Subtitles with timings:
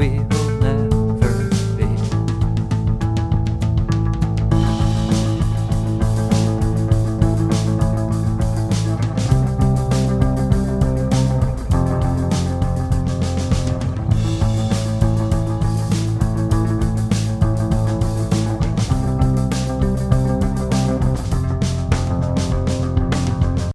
[0.00, 0.29] we